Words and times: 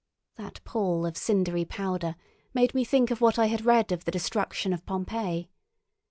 That 0.35 0.63
pall 0.63 1.05
of 1.05 1.15
cindery 1.15 1.63
powder 1.63 2.15
made 2.55 2.73
me 2.73 2.83
think 2.83 3.11
of 3.11 3.21
what 3.21 3.37
I 3.37 3.45
had 3.45 3.65
read 3.67 3.91
of 3.91 4.03
the 4.03 4.09
destruction 4.11 4.73
of 4.73 4.83
Pompeii. 4.87 5.51